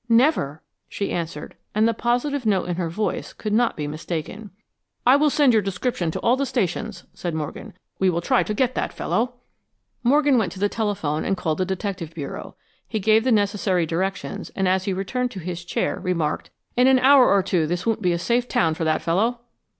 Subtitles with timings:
[0.09, 4.49] "Never," she answered, and the positive note in her voice could not be mistaken.
[5.05, 7.75] "I will send your description to all the stations," said Morgan.
[7.99, 9.35] "We will try to get that fellow."
[10.01, 12.55] Morgan went to the telephone and called the Detective Bureau.
[12.87, 16.97] He gave the necessary directions, and as he returned to his chair, remarked, "In an
[16.97, 19.41] hour or two this won't be a safe town for that fellow."